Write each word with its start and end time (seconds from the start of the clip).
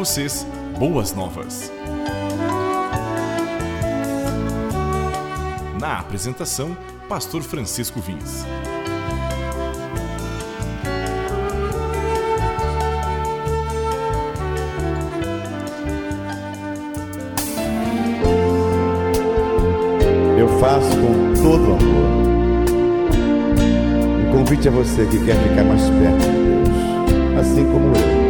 vocês 0.00 0.46
boas 0.78 1.12
novas. 1.12 1.70
Na 5.78 5.98
apresentação, 5.98 6.74
Pastor 7.06 7.42
Francisco 7.42 8.00
Vins. 8.00 8.46
Eu 20.38 20.48
faço 20.60 20.88
com 20.96 21.42
todo 21.42 21.74
amor. 21.74 22.10
Um 24.18 24.32
convite 24.32 24.66
a 24.66 24.70
você 24.70 25.04
que 25.04 25.22
quer 25.26 25.36
ficar 25.46 25.64
mais 25.64 25.82
perto 25.82 26.20
de 26.20 26.38
Deus, 26.38 27.38
assim 27.38 27.70
como 27.70 27.94
eu. 27.94 28.29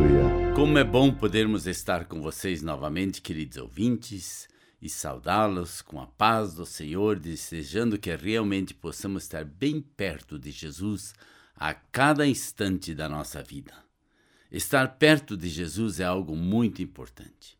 Aleluia. 0.00 0.54
Como 0.54 0.78
é 0.78 0.84
bom 0.84 1.12
podermos 1.12 1.66
estar 1.66 2.06
com 2.06 2.22
vocês 2.22 2.62
novamente, 2.62 3.20
queridos 3.20 3.58
ouvintes, 3.58 4.48
e 4.80 4.88
saudá-los 4.88 5.82
com 5.82 6.00
a 6.00 6.06
paz 6.06 6.54
do 6.54 6.64
Senhor, 6.64 7.18
desejando 7.18 7.98
que 7.98 8.14
realmente 8.16 8.72
possamos 8.72 9.24
estar 9.24 9.44
bem 9.44 9.82
perto 9.82 10.38
de 10.38 10.50
Jesus 10.50 11.12
a 11.54 11.74
cada 11.74 12.26
instante 12.26 12.94
da 12.94 13.10
nossa 13.10 13.42
vida. 13.42 13.74
Estar 14.50 14.96
perto 14.96 15.36
de 15.36 15.50
Jesus 15.50 16.00
é 16.00 16.04
algo 16.04 16.34
muito 16.34 16.80
importante. 16.80 17.58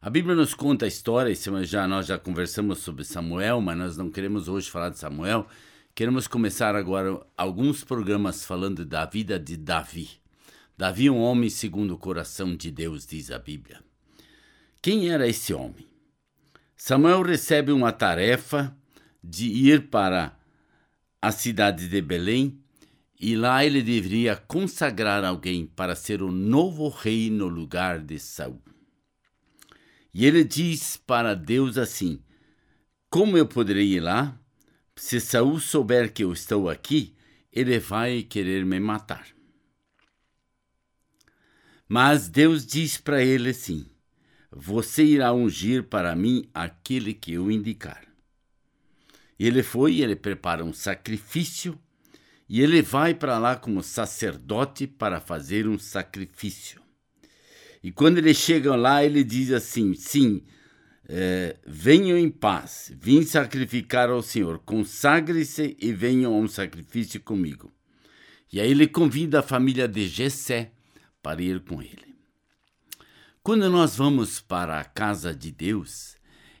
A 0.00 0.08
Bíblia 0.08 0.36
nos 0.36 0.54
conta 0.54 0.84
a 0.84 0.88
história, 0.88 1.34
já 1.64 1.88
nós 1.88 2.06
já 2.06 2.18
conversamos 2.20 2.78
sobre 2.78 3.02
Samuel, 3.02 3.60
mas 3.60 3.76
nós 3.76 3.96
não 3.96 4.10
queremos 4.10 4.46
hoje 4.46 4.70
falar 4.70 4.90
de 4.90 4.98
Samuel. 4.98 5.48
Queremos 5.92 6.28
começar 6.28 6.76
agora 6.76 7.20
alguns 7.36 7.82
programas 7.82 8.44
falando 8.44 8.86
da 8.86 9.04
vida 9.06 9.40
de 9.40 9.56
Davi. 9.56 10.19
Davi, 10.80 11.10
um 11.10 11.18
homem 11.18 11.50
segundo 11.50 11.90
o 11.92 11.98
coração 11.98 12.56
de 12.56 12.70
Deus, 12.70 13.04
diz 13.04 13.30
a 13.30 13.38
Bíblia. 13.38 13.84
Quem 14.80 15.10
era 15.10 15.28
esse 15.28 15.52
homem? 15.52 15.86
Samuel 16.74 17.20
recebe 17.20 17.70
uma 17.70 17.92
tarefa 17.92 18.74
de 19.22 19.44
ir 19.44 19.90
para 19.90 20.34
a 21.20 21.30
cidade 21.30 21.86
de 21.86 22.00
Belém 22.00 22.58
e 23.20 23.36
lá 23.36 23.62
ele 23.62 23.82
deveria 23.82 24.34
consagrar 24.34 25.22
alguém 25.22 25.66
para 25.66 25.94
ser 25.94 26.22
o 26.22 26.32
novo 26.32 26.88
rei 26.88 27.28
no 27.28 27.46
lugar 27.46 28.00
de 28.00 28.18
Saul. 28.18 28.62
E 30.14 30.24
ele 30.24 30.42
diz 30.42 30.96
para 30.96 31.34
Deus 31.34 31.76
assim: 31.76 32.22
Como 33.10 33.36
eu 33.36 33.46
poderei 33.46 33.96
ir 33.96 34.00
lá? 34.00 34.34
Se 34.96 35.20
Saul 35.20 35.60
souber 35.60 36.10
que 36.10 36.24
eu 36.24 36.32
estou 36.32 36.70
aqui, 36.70 37.14
ele 37.52 37.78
vai 37.78 38.22
querer 38.22 38.64
me 38.64 38.80
matar. 38.80 39.38
Mas 41.92 42.28
Deus 42.28 42.64
diz 42.64 42.98
para 42.98 43.20
ele 43.20 43.50
assim: 43.50 43.84
Você 44.52 45.02
irá 45.02 45.32
ungir 45.32 45.82
para 45.82 46.14
mim 46.14 46.48
aquele 46.54 47.12
que 47.12 47.32
eu 47.32 47.50
indicar. 47.50 48.06
Ele 49.36 49.60
foi, 49.60 50.00
ele 50.00 50.14
prepara 50.14 50.64
um 50.64 50.72
sacrifício 50.72 51.76
e 52.48 52.62
ele 52.62 52.80
vai 52.80 53.12
para 53.12 53.40
lá 53.40 53.56
como 53.56 53.82
sacerdote 53.82 54.86
para 54.86 55.20
fazer 55.20 55.66
um 55.66 55.76
sacrifício. 55.80 56.80
E 57.82 57.90
quando 57.90 58.18
ele 58.18 58.34
chega 58.34 58.76
lá, 58.76 59.04
ele 59.04 59.24
diz 59.24 59.50
assim: 59.50 59.92
Sim, 59.96 60.44
é, 61.08 61.56
venham 61.66 62.16
em 62.16 62.30
paz, 62.30 62.92
vim 63.00 63.22
sacrificar 63.22 64.10
ao 64.10 64.22
Senhor, 64.22 64.60
consagre-se 64.60 65.76
e 65.80 65.92
venham 65.92 66.34
a 66.34 66.38
um 66.38 66.46
sacrifício 66.46 67.20
comigo. 67.20 67.72
E 68.52 68.60
aí 68.60 68.70
ele 68.70 68.86
convida 68.86 69.40
a 69.40 69.42
família 69.42 69.88
de 69.88 70.06
Jessé 70.06 70.70
para 71.22 71.42
ir 71.42 71.60
com 71.60 71.82
ele. 71.82 72.14
Quando 73.42 73.68
nós 73.70 73.96
vamos 73.96 74.38
para 74.40 74.78
a 74.78 74.84
casa 74.84 75.34
de 75.34 75.50
Deus, 75.50 76.16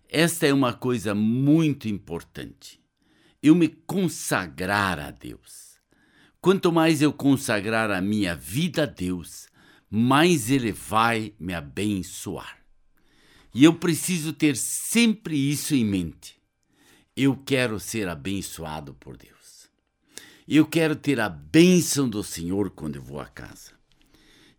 esta 0.08 0.46
é 0.46 0.52
uma 0.52 0.72
coisa 0.72 1.14
muito 1.14 1.88
importante. 1.88 2.80
Eu 3.42 3.54
me 3.54 3.68
consagrar 3.68 4.98
a 4.98 5.10
Deus. 5.10 5.78
Quanto 6.40 6.72
mais 6.72 7.02
eu 7.02 7.12
consagrar 7.12 7.90
a 7.90 8.00
minha 8.00 8.34
vida 8.34 8.84
a 8.84 8.86
Deus, 8.86 9.46
mais 9.90 10.50
Ele 10.50 10.72
vai 10.72 11.34
me 11.38 11.52
abençoar. 11.52 12.58
E 13.54 13.64
eu 13.64 13.74
preciso 13.74 14.32
ter 14.32 14.56
sempre 14.56 15.36
isso 15.36 15.74
em 15.74 15.84
mente. 15.84 16.40
Eu 17.16 17.36
quero 17.36 17.78
ser 17.78 18.08
abençoado 18.08 18.94
por 18.94 19.16
Deus. 19.16 19.68
Eu 20.48 20.66
quero 20.66 20.96
ter 20.96 21.20
a 21.20 21.28
bênção 21.28 22.08
do 22.08 22.24
Senhor 22.24 22.70
quando 22.70 22.96
eu 22.96 23.02
vou 23.02 23.20
a 23.20 23.26
casa. 23.26 23.79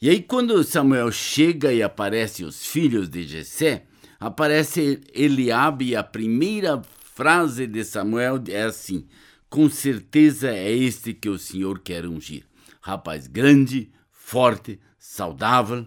E 0.03 0.09
aí, 0.09 0.19
quando 0.19 0.63
Samuel 0.63 1.11
chega 1.11 1.71
e 1.71 1.83
aparece 1.83 2.43
os 2.43 2.65
filhos 2.65 3.07
de 3.07 3.21
Jessé, 3.21 3.85
aparece 4.19 4.99
Eliabe 5.13 5.89
e 5.89 5.95
a 5.95 6.03
primeira 6.03 6.81
frase 7.13 7.67
de 7.67 7.83
Samuel 7.83 8.41
é 8.47 8.63
assim: 8.63 9.05
Com 9.47 9.69
certeza 9.69 10.49
é 10.49 10.71
este 10.71 11.13
que 11.13 11.29
o 11.29 11.37
Senhor 11.37 11.77
quer 11.77 12.07
ungir. 12.07 12.45
Rapaz 12.81 13.27
grande, 13.27 13.91
forte, 14.09 14.79
saudável. 14.97 15.85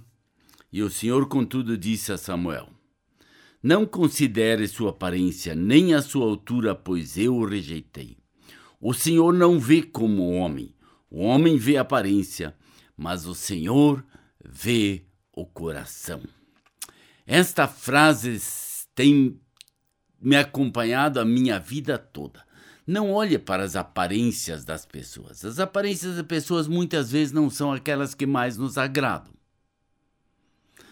E 0.73 0.81
o 0.81 0.89
Senhor, 0.89 1.27
contudo, 1.27 1.77
disse 1.77 2.13
a 2.13 2.17
Samuel: 2.17 2.69
Não 3.61 3.85
considere 3.85 4.69
sua 4.69 4.91
aparência 4.91 5.57
nem 5.57 5.93
a 5.93 6.01
sua 6.01 6.27
altura, 6.27 6.73
pois 6.73 7.19
eu 7.19 7.35
o 7.35 7.45
rejeitei. 7.45 8.17
O 8.81 8.95
Senhor 8.95 9.35
não 9.35 9.59
vê 9.59 9.83
como 9.83 10.31
homem, 10.31 10.73
o 11.11 11.25
homem 11.25 11.57
vê 11.57 11.77
a 11.77 11.81
aparência, 11.81 12.55
mas 12.97 13.27
o 13.27 13.35
Senhor 13.35 14.05
vê 14.45 15.05
o 15.33 15.45
coração. 15.45 16.23
Esta 17.27 17.67
frase 17.67 18.39
tem 18.95 19.41
me 20.21 20.37
acompanhado 20.37 21.21
a 21.21 21.25
minha 21.25 21.59
vida 21.59 21.99
toda. 21.99 22.45
Não 22.87 23.13
olhe 23.13 23.39
para 23.39 23.63
as 23.63 23.77
aparências 23.77 24.65
das 24.65 24.85
pessoas. 24.85 25.45
As 25.45 25.59
aparências 25.59 26.17
das 26.17 26.27
pessoas 26.27 26.69
muitas 26.69 27.11
vezes 27.11 27.33
não 27.33 27.49
são 27.49 27.73
aquelas 27.73 28.15
que 28.15 28.27
mais 28.27 28.57
nos 28.57 28.77
agradam. 28.77 29.33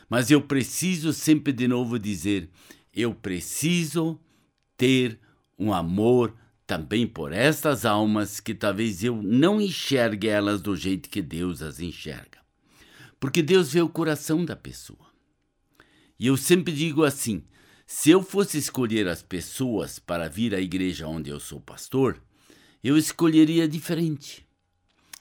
Mas 0.08 0.30
eu 0.30 0.42
preciso 0.42 1.12
sempre 1.12 1.52
de 1.52 1.68
novo 1.68 1.98
dizer: 1.98 2.50
eu 2.94 3.14
preciso 3.14 4.18
ter 4.76 5.18
um 5.58 5.72
amor 5.72 6.34
também 6.72 7.06
por 7.06 7.34
estas 7.34 7.84
almas 7.84 8.40
que 8.40 8.54
talvez 8.54 9.04
eu 9.04 9.22
não 9.22 9.60
enxergue 9.60 10.26
elas 10.26 10.62
do 10.62 10.74
jeito 10.74 11.10
que 11.10 11.20
Deus 11.20 11.60
as 11.60 11.80
enxerga. 11.80 12.38
Porque 13.20 13.42
Deus 13.42 13.70
vê 13.70 13.82
o 13.82 13.90
coração 13.90 14.42
da 14.42 14.56
pessoa. 14.56 15.12
E 16.18 16.28
eu 16.28 16.34
sempre 16.34 16.72
digo 16.72 17.04
assim: 17.04 17.44
se 17.86 18.08
eu 18.08 18.22
fosse 18.22 18.56
escolher 18.56 19.06
as 19.06 19.22
pessoas 19.22 19.98
para 19.98 20.30
vir 20.30 20.54
à 20.54 20.60
igreja 20.62 21.06
onde 21.06 21.28
eu 21.28 21.38
sou 21.38 21.60
pastor, 21.60 22.18
eu 22.82 22.96
escolheria 22.96 23.68
diferente. 23.68 24.46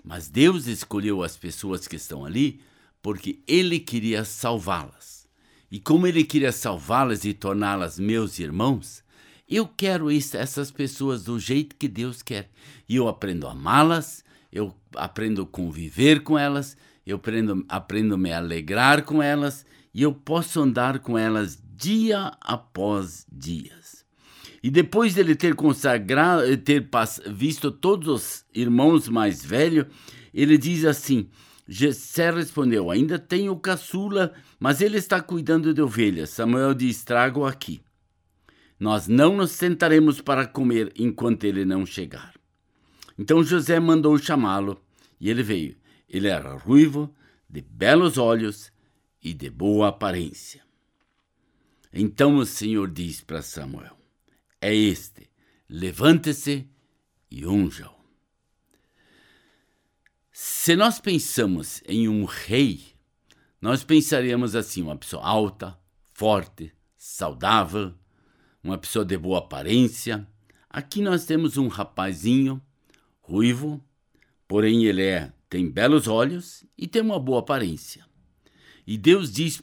Mas 0.01 0.30
Deus 0.30 0.68
escolheu 0.68 1.21
as 1.21 1.36
pessoas 1.36 1.86
que 1.86 1.98
estão 1.98 2.24
ali 2.24 2.62
porque 3.01 3.44
Ele 3.45 3.77
queria 3.77 4.24
salvá-las. 4.24 5.27
E 5.69 5.81
como 5.81 6.07
Ele 6.07 6.24
queria 6.24 6.53
salvá-las 6.53 7.25
e 7.25 7.33
torná-las 7.33 8.00
meus 8.00 8.39
irmãos, 8.39 9.00
eu 9.57 9.68
quero 9.68 10.09
essas 10.09 10.71
pessoas 10.71 11.24
do 11.24 11.38
jeito 11.38 11.75
que 11.75 11.88
Deus 11.88 12.21
quer. 12.21 12.50
E 12.88 12.95
eu 12.95 13.07
aprendo 13.07 13.48
a 13.48 13.51
amá-las, 13.51 14.24
eu 14.51 14.74
aprendo 14.95 15.42
a 15.42 15.45
conviver 15.45 16.24
com 16.24 16.38
elas, 16.38 16.77
eu 17.06 17.18
aprendo, 17.18 17.65
aprendo 17.68 18.15
a 18.15 18.18
me 18.18 18.31
alegrar 18.31 19.03
com 19.03 19.21
elas 19.21 19.65
e 19.94 20.01
eu 20.01 20.13
posso 20.13 20.62
andar 20.62 21.00
com 21.00 21.18
elas 21.18 21.62
dia 21.75 22.31
após 22.39 23.25
dias. 23.31 24.06
E 24.63 24.69
depois 24.69 25.15
dele 25.15 25.36
ter 25.36 25.56
consagrado, 25.56 26.56
ter 26.57 26.88
visto 27.27 27.71
todos 27.71 28.07
os 28.07 28.45
irmãos 28.53 29.09
mais 29.09 29.44
velhos, 29.44 29.88
ele 30.33 30.57
diz 30.57 30.86
assim: 30.86 31.27
Jessé 31.68 32.31
respondeu: 32.31 32.92
Ainda 32.92 33.18
tenho 33.18 33.55
caçula, 33.58 34.34
mas 34.60 34.79
ele 34.79 34.98
está 34.98 35.20
cuidando 35.20 35.74
de 35.74 35.81
ovelhas. 35.81 36.29
Samuel 36.29 36.74
diz: 36.74 37.03
Trago 37.03 37.46
aqui. 37.46 37.81
Nós 38.81 39.07
não 39.07 39.38
nos 39.38 39.51
sentaremos 39.51 40.21
para 40.21 40.47
comer 40.47 40.91
enquanto 40.95 41.43
ele 41.43 41.63
não 41.63 41.85
chegar. 41.85 42.33
Então 43.15 43.43
José 43.43 43.79
mandou 43.79 44.17
chamá-lo 44.17 44.83
e 45.19 45.29
ele 45.29 45.43
veio. 45.43 45.77
Ele 46.09 46.27
era 46.27 46.55
ruivo, 46.55 47.15
de 47.47 47.61
belos 47.61 48.17
olhos 48.17 48.73
e 49.21 49.35
de 49.35 49.51
boa 49.51 49.89
aparência. 49.89 50.63
Então 51.93 52.38
o 52.38 52.43
Senhor 52.43 52.89
diz 52.89 53.21
para 53.21 53.43
Samuel: 53.43 53.95
É 54.59 54.73
este, 54.73 55.29
levante-se 55.69 56.67
e 57.29 57.45
unja-o. 57.45 57.93
Se 60.31 60.75
nós 60.75 61.00
pensamos 61.00 61.83
em 61.85 62.09
um 62.09 62.25
rei, 62.25 62.95
nós 63.61 63.83
pensaríamos 63.83 64.55
assim: 64.55 64.81
uma 64.81 64.97
pessoa 64.97 65.23
alta, 65.23 65.79
forte, 66.15 66.73
saudável, 66.97 67.93
uma 68.63 68.77
pessoa 68.77 69.03
de 69.03 69.18
boa 69.18 69.39
aparência. 69.39 70.27
Aqui 70.70 71.01
nós 71.01 71.25
temos 71.25 71.58
um 71.58 71.68
rapazinho 71.68 72.62
ruivo, 73.20 73.84
porém 74.48 74.86
ele 74.86 75.03
é, 75.03 75.32
tem 75.50 75.70
belos 75.70 76.08
olhos 76.08 76.63
e 76.77 76.88
tem 76.88 77.01
uma 77.01 77.20
boa 77.20 77.39
aparência. 77.39 78.06
E 78.86 78.98
Deus 78.98 79.32
diz 79.32 79.62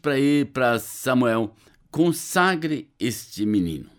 para 0.52 0.78
Samuel: 0.78 1.54
consagre 1.90 2.90
este 2.98 3.44
menino. 3.44 3.90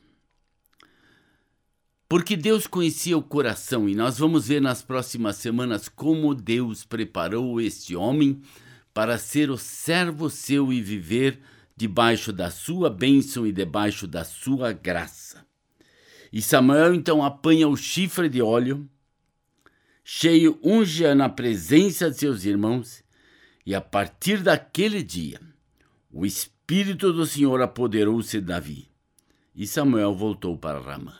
Porque 2.07 2.35
Deus 2.35 2.65
conhecia 2.65 3.15
o 3.15 3.21
coração 3.21 3.87
e 3.87 3.93
nós 3.93 4.17
vamos 4.17 4.47
ver 4.47 4.59
nas 4.59 4.81
próximas 4.81 5.35
semanas 5.35 5.87
como 5.87 6.33
Deus 6.33 6.83
preparou 6.83 7.61
este 7.61 7.95
homem 7.95 8.41
para 8.91 9.19
ser 9.19 9.51
o 9.51 9.57
servo 9.57 10.27
seu 10.27 10.73
e 10.73 10.81
viver 10.81 11.39
debaixo 11.79 12.33
da 12.33 12.51
sua 12.51 12.89
bênção 12.89 13.47
e 13.47 13.53
debaixo 13.53 14.05
da 14.05 14.25
sua 14.25 14.73
graça. 14.73 15.47
E 16.29 16.41
Samuel 16.41 16.93
então 16.93 17.23
apanha 17.23 17.69
o 17.69 17.77
chifre 17.77 18.27
de 18.27 18.41
óleo, 18.41 18.85
cheio 20.03 20.59
unge 20.61 21.13
na 21.13 21.29
presença 21.29 22.11
de 22.11 22.17
seus 22.17 22.43
irmãos, 22.43 23.01
e 23.65 23.73
a 23.73 23.79
partir 23.79 24.43
daquele 24.43 25.01
dia, 25.01 25.39
o 26.11 26.25
Espírito 26.25 27.13
do 27.13 27.25
Senhor 27.25 27.61
apoderou-se 27.61 28.41
de 28.41 28.45
Davi. 28.45 28.89
E 29.55 29.65
Samuel 29.65 30.13
voltou 30.13 30.57
para 30.57 30.81
Ramã. 30.81 31.15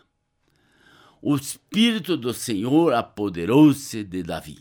O 1.21 1.37
Espírito 1.37 2.17
do 2.17 2.33
Senhor 2.33 2.93
apoderou-se 2.93 4.03
de 4.03 4.23
Davi. 4.23 4.59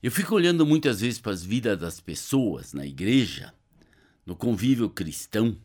Eu 0.00 0.12
fico 0.12 0.36
olhando 0.36 0.64
muitas 0.64 1.00
vezes 1.00 1.20
para 1.20 1.32
as 1.32 1.42
vidas 1.42 1.78
das 1.80 1.98
pessoas 1.98 2.72
na 2.72 2.86
igreja, 2.86 3.52
no 4.24 4.36
convívio 4.36 4.88
cristão, 4.88 5.56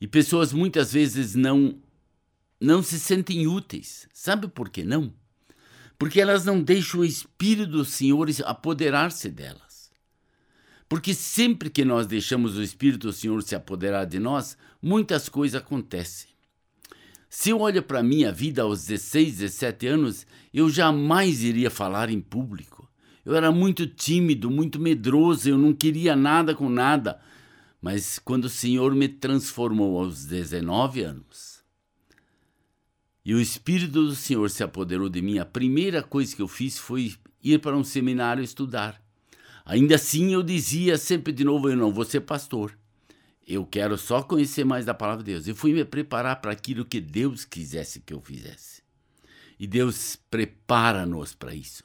E 0.00 0.06
pessoas 0.08 0.52
muitas 0.52 0.92
vezes 0.92 1.34
não 1.34 1.80
não 2.60 2.82
se 2.82 2.98
sentem 2.98 3.46
úteis. 3.46 4.08
Sabe 4.12 4.48
por 4.48 4.68
que 4.68 4.84
não? 4.84 5.12
Porque 5.98 6.20
elas 6.20 6.44
não 6.44 6.62
deixam 6.62 7.00
o 7.00 7.04
Espírito 7.04 7.70
do 7.70 7.84
Senhor 7.84 8.28
apoderar-se 8.44 9.28
delas. 9.28 9.90
Porque 10.88 11.14
sempre 11.14 11.70
que 11.70 11.84
nós 11.84 12.06
deixamos 12.06 12.56
o 12.56 12.62
Espírito 12.62 13.06
do 13.06 13.12
Senhor 13.12 13.42
se 13.42 13.54
apoderar 13.54 14.04
de 14.04 14.18
nós, 14.18 14.56
muitas 14.80 15.28
coisas 15.28 15.60
acontecem. 15.60 16.30
Se 17.28 17.50
eu 17.50 17.60
olho 17.60 17.82
para 17.82 18.00
a 18.00 18.02
minha 18.02 18.30
vida 18.30 18.62
aos 18.62 18.86
16, 18.86 19.38
17 19.38 19.86
anos, 19.86 20.26
eu 20.52 20.68
jamais 20.68 21.42
iria 21.42 21.70
falar 21.70 22.10
em 22.10 22.20
público. 22.20 22.86
Eu 23.24 23.34
era 23.34 23.50
muito 23.50 23.86
tímido, 23.86 24.50
muito 24.50 24.78
medroso, 24.78 25.48
eu 25.48 25.56
não 25.56 25.72
queria 25.72 26.14
nada 26.14 26.54
com 26.54 26.68
nada. 26.68 27.20
Mas 27.82 28.20
quando 28.20 28.44
o 28.44 28.48
Senhor 28.48 28.94
me 28.94 29.08
transformou 29.08 29.98
aos 29.98 30.24
19 30.24 31.02
anos, 31.02 31.60
e 33.24 33.34
o 33.34 33.40
Espírito 33.40 34.04
do 34.04 34.14
Senhor 34.14 34.48
se 34.50 34.62
apoderou 34.62 35.08
de 35.08 35.20
mim, 35.20 35.38
a 35.38 35.44
primeira 35.44 36.00
coisa 36.00 36.34
que 36.34 36.40
eu 36.40 36.46
fiz 36.46 36.78
foi 36.78 37.14
ir 37.42 37.58
para 37.58 37.76
um 37.76 37.82
seminário 37.82 38.42
estudar. 38.42 39.02
Ainda 39.64 39.96
assim, 39.96 40.32
eu 40.32 40.44
dizia 40.44 40.96
sempre 40.96 41.32
de 41.32 41.42
novo: 41.42 41.68
eu 41.68 41.76
não 41.76 41.92
vou 41.92 42.04
ser 42.04 42.20
pastor. 42.20 42.78
Eu 43.46 43.66
quero 43.66 43.98
só 43.98 44.22
conhecer 44.22 44.64
mais 44.64 44.86
da 44.86 44.94
palavra 44.94 45.24
de 45.24 45.32
Deus. 45.32 45.48
Eu 45.48 45.56
fui 45.56 45.72
me 45.72 45.84
preparar 45.84 46.40
para 46.40 46.52
aquilo 46.52 46.84
que 46.84 47.00
Deus 47.00 47.44
quisesse 47.44 48.00
que 48.00 48.14
eu 48.14 48.20
fizesse. 48.20 48.82
E 49.58 49.66
Deus 49.66 50.16
prepara-nos 50.30 51.34
para 51.34 51.52
isso. 51.52 51.82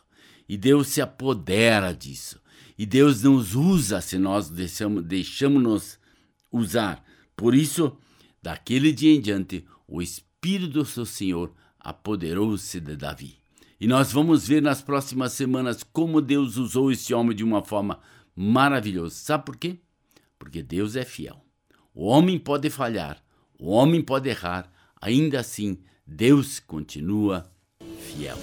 E 0.47 0.55
Deus 0.55 0.87
se 0.89 1.01
apodera 1.01 1.91
disso. 1.93 2.39
E 2.77 2.85
Deus 2.85 3.23
nos 3.23 3.55
usa 3.55 4.01
se 4.01 4.17
nós 4.17 4.49
deixamos, 4.49 5.03
deixamos-nos 5.03 5.99
usar. 6.51 7.03
Por 7.35 7.55
isso, 7.55 7.97
daquele 8.41 8.91
dia 8.91 9.15
em 9.15 9.19
diante, 9.19 9.65
o 9.87 10.01
Espírito 10.01 10.83
do 10.83 11.05
Senhor 11.05 11.51
apoderou-se 11.79 12.79
de 12.79 12.95
Davi. 12.95 13.37
E 13.79 13.87
nós 13.87 14.11
vamos 14.11 14.47
ver 14.47 14.61
nas 14.61 14.81
próximas 14.81 15.33
semanas 15.33 15.83
como 15.83 16.21
Deus 16.21 16.57
usou 16.57 16.91
esse 16.91 17.13
homem 17.13 17.35
de 17.35 17.43
uma 17.43 17.63
forma 17.63 17.99
maravilhosa. 18.35 19.15
Sabe 19.15 19.45
por 19.45 19.57
quê? 19.57 19.77
Porque 20.37 20.61
Deus 20.61 20.95
é 20.95 21.05
fiel. 21.05 21.43
O 21.93 22.05
homem 22.05 22.37
pode 22.37 22.69
falhar, 22.69 23.23
o 23.59 23.71
homem 23.71 24.01
pode 24.01 24.29
errar, 24.29 24.71
ainda 25.01 25.39
assim 25.39 25.79
Deus 26.05 26.59
continua 26.59 27.51
fiel. 27.99 28.37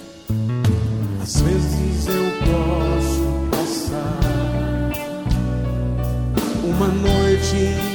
Às 1.21 1.41
vezes 1.41 2.07
eu 2.07 2.23
posso 2.39 2.84
ti. 7.37 7.94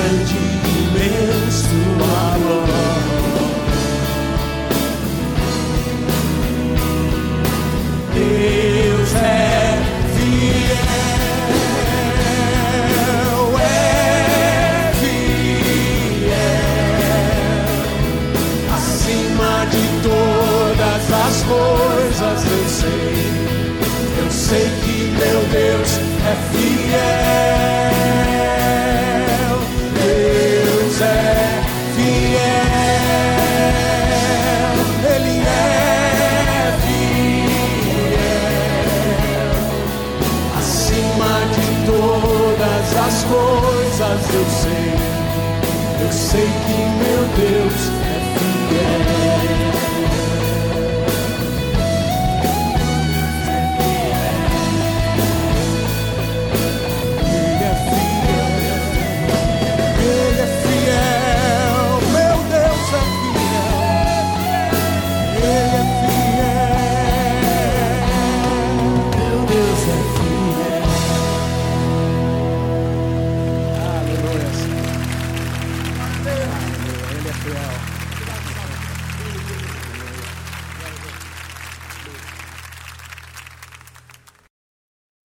grande 0.00 0.34
e 0.34 0.82
imenso 0.82 1.39